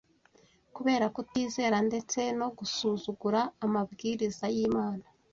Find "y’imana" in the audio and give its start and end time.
4.55-5.05